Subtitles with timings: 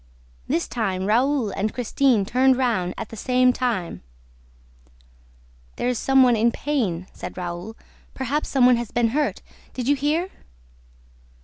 [0.47, 4.01] This time, Raoul and Christine turned round at the same time:
[5.75, 7.77] "There is some one in pain," said Raoul.
[8.15, 9.43] "Perhaps some one has been hurt.
[9.75, 10.31] Did you hear?"